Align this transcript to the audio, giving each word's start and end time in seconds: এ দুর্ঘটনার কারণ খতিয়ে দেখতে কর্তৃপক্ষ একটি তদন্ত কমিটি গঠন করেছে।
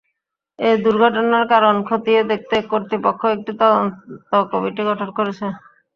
এ 0.59 0.69
দুর্ঘটনার 0.83 1.45
কারণ 1.53 1.75
খতিয়ে 1.89 2.21
দেখতে 2.31 2.55
কর্তৃপক্ষ 2.71 3.21
একটি 3.35 3.51
তদন্ত 3.61 3.91
কমিটি 4.51 4.81
গঠন 4.89 5.09
করেছে। 5.17 5.45